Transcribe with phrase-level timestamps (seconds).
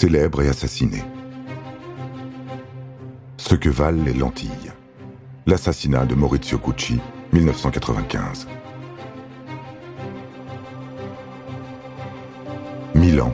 [0.00, 1.02] Célèbre et assassiné.
[3.36, 4.70] Ce que valent les lentilles.
[5.44, 7.00] L'assassinat de Maurizio Gucci,
[7.32, 8.46] 1995.
[12.94, 13.32] Milan,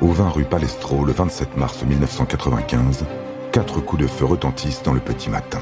[0.00, 3.04] au 20 rue Palestro, le 27 mars 1995,
[3.52, 5.60] quatre coups de feu retentissent dans le petit matin.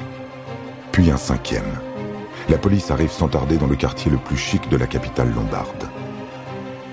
[0.93, 1.73] Puis un cinquième.
[2.47, 5.89] La police arrive sans tarder dans le quartier le plus chic de la capitale lombarde.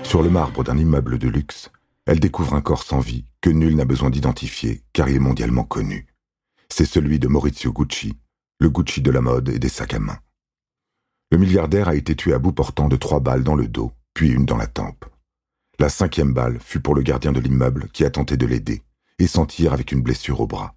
[0.03, 1.71] Sur le marbre d'un immeuble de luxe,
[2.05, 5.63] elle découvre un corps sans vie que nul n'a besoin d'identifier car il est mondialement
[5.63, 6.07] connu.
[6.69, 8.17] C'est celui de Maurizio Gucci,
[8.59, 10.19] le Gucci de la mode et des sacs à main.
[11.31, 14.29] Le milliardaire a été tué à bout portant de trois balles dans le dos, puis
[14.29, 15.05] une dans la tempe.
[15.79, 18.83] La cinquième balle fut pour le gardien de l'immeuble qui a tenté de l'aider
[19.19, 20.75] et s'en tire avec une blessure au bras.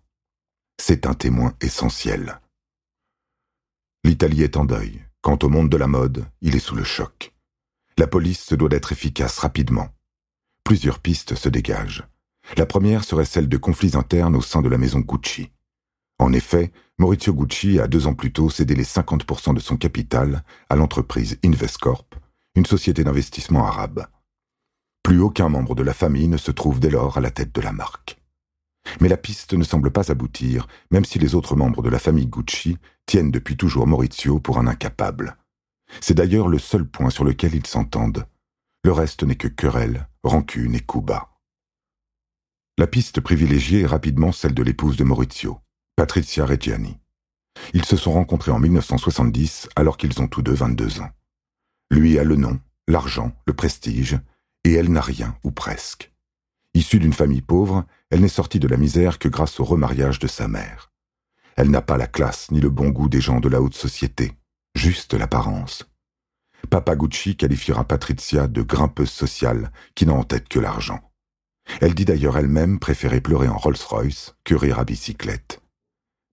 [0.80, 2.40] C'est un témoin essentiel.
[4.04, 5.02] L'Italie est en deuil.
[5.20, 7.34] Quant au monde de la mode, il est sous le choc.
[7.98, 9.88] La police se doit d'être efficace rapidement.
[10.68, 12.06] Plusieurs pistes se dégagent.
[12.58, 15.50] La première serait celle de conflits internes au sein de la maison Gucci.
[16.18, 20.44] En effet, Maurizio Gucci a deux ans plus tôt cédé les 50% de son capital
[20.68, 22.04] à l'entreprise Investcorp,
[22.54, 24.08] une société d'investissement arabe.
[25.02, 27.62] Plus aucun membre de la famille ne se trouve dès lors à la tête de
[27.62, 28.20] la marque.
[29.00, 32.26] Mais la piste ne semble pas aboutir, même si les autres membres de la famille
[32.26, 35.38] Gucci tiennent depuis toujours Maurizio pour un incapable.
[36.02, 38.26] C'est d'ailleurs le seul point sur lequel ils s'entendent.
[38.84, 41.28] Le reste n'est que querelle, rancune et coups bas.
[42.78, 45.58] La piste privilégiée est rapidement celle de l'épouse de Maurizio,
[45.96, 46.98] Patricia Reggiani.
[47.74, 51.10] Ils se sont rencontrés en 1970 alors qu'ils ont tous deux 22 ans.
[51.90, 54.18] Lui a le nom, l'argent, le prestige,
[54.64, 56.12] et elle n'a rien, ou presque.
[56.74, 60.26] Issue d'une famille pauvre, elle n'est sortie de la misère que grâce au remariage de
[60.26, 60.92] sa mère.
[61.56, 64.32] Elle n'a pas la classe ni le bon goût des gens de la haute société,
[64.74, 65.84] juste l'apparence.
[66.70, 71.00] Papa Gucci qualifiera Patricia de grimpeuse sociale qui n'a en tête que l'argent.
[71.80, 75.60] Elle dit d'ailleurs elle-même préférer pleurer en Rolls-Royce que rire à bicyclette.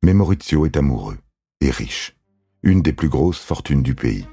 [0.03, 1.17] Mais Maurizio est amoureux
[1.61, 2.15] et riche,
[2.63, 4.27] une des plus grosses fortunes du pays.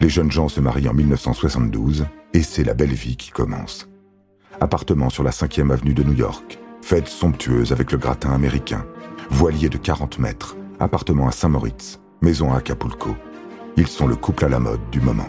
[0.00, 3.88] Les jeunes gens se marient en 1972 et c'est la belle vie qui commence
[4.60, 8.86] appartement sur la 5e avenue de New York, fête somptueuse avec le gratin américain,
[9.30, 13.16] voilier de 40 mètres, appartement à Saint-Moritz, maison à Acapulco.
[13.76, 15.28] Ils sont le couple à la mode du moment.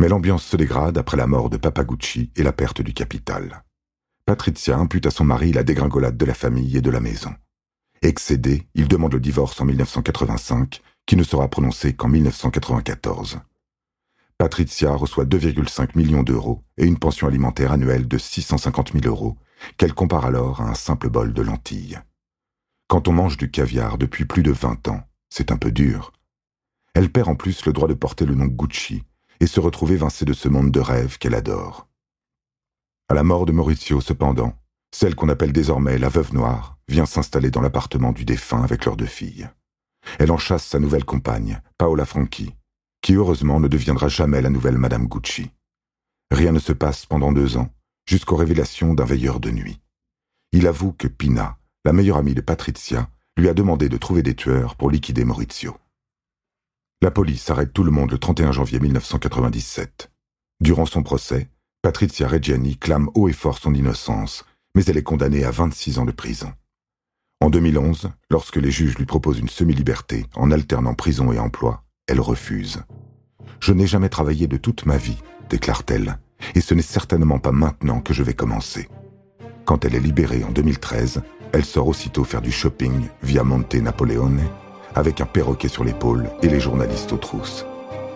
[0.00, 3.62] Mais l'ambiance se dégrade après la mort de Papa Gucci et la perte du capital.
[4.26, 7.32] Patricia impute à son mari la dégringolade de la famille et de la maison.
[8.02, 13.38] Excédé, il demande le divorce en 1985, qui ne sera prononcé qu'en 1994.
[14.38, 19.36] Patricia reçoit 2,5 millions d'euros et une pension alimentaire annuelle de 650 000 euros,
[19.76, 22.00] qu'elle compare alors à un simple bol de lentilles.
[22.88, 26.10] Quand on mange du caviar depuis plus de 20 ans, c'est un peu dur.
[26.94, 29.04] Elle perd en plus le droit de porter le nom Gucci
[29.40, 31.86] et se retrouve évincée de ce monde de rêve qu'elle adore.
[33.10, 34.54] À la mort de Mauricio, cependant,
[34.90, 38.96] celle qu'on appelle désormais la veuve noire vient s'installer dans l'appartement du défunt avec leurs
[38.96, 39.50] deux filles.
[40.18, 42.54] Elle en chasse sa nouvelle compagne, Paola Franchi,
[43.02, 45.50] qui heureusement ne deviendra jamais la nouvelle Madame Gucci.
[46.30, 47.68] Rien ne se passe pendant deux ans,
[48.06, 49.78] jusqu'aux révélations d'un veilleur de nuit.
[50.52, 51.57] Il avoue que Pina,
[51.88, 55.74] la meilleure amie de Patricia, lui a demandé de trouver des tueurs pour liquider Maurizio.
[57.00, 60.10] La police arrête tout le monde le 31 janvier 1997.
[60.60, 61.48] Durant son procès,
[61.80, 64.44] Patricia Reggiani clame haut et fort son innocence,
[64.74, 66.52] mais elle est condamnée à 26 ans de prison.
[67.40, 72.20] En 2011, lorsque les juges lui proposent une semi-liberté en alternant prison et emploi, elle
[72.20, 72.82] refuse.
[73.60, 76.18] Je n'ai jamais travaillé de toute ma vie, déclare-t-elle,
[76.54, 78.90] et ce n'est certainement pas maintenant que je vais commencer.
[79.64, 81.22] Quand elle est libérée en 2013,
[81.52, 84.40] elle sort aussitôt faire du shopping via Monte Napoleone,
[84.94, 87.66] avec un perroquet sur l'épaule et les journalistes aux trousses.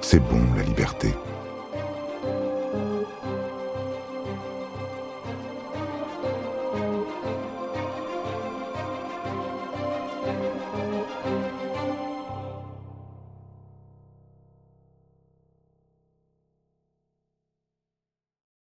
[0.00, 1.14] C'est bon, la liberté.